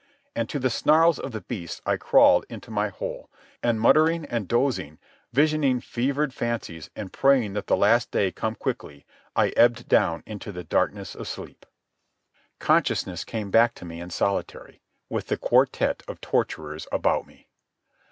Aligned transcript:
And 0.35 0.49
to 0.49 0.57
the 0.57 0.71
snarls 0.71 1.19
of 1.19 1.31
the 1.31 1.41
beasts 1.41 1.79
I 1.85 1.95
crawled 1.95 2.47
into 2.49 2.71
my 2.71 2.89
hole, 2.89 3.29
and, 3.61 3.79
muttering 3.79 4.25
and 4.25 4.47
dozing, 4.47 4.97
visioning 5.31 5.79
fevered 5.79 6.33
fancies 6.33 6.89
and 6.95 7.13
praying 7.13 7.53
that 7.53 7.67
the 7.67 7.77
last 7.77 8.09
day 8.09 8.31
come 8.31 8.55
quickly, 8.55 9.05
I 9.35 9.49
ebbed 9.49 9.87
down 9.87 10.23
into 10.25 10.51
the 10.51 10.63
darkness 10.63 11.13
of 11.13 11.27
sleep. 11.27 11.67
Consciousness 12.57 13.23
came 13.23 13.51
back 13.51 13.75
to 13.75 13.85
me 13.85 14.01
in 14.01 14.09
solitary, 14.09 14.81
with 15.07 15.27
the 15.27 15.37
quartet 15.37 16.01
of 16.07 16.19
torturers 16.19 16.87
about 16.91 17.27
me. 17.27 17.47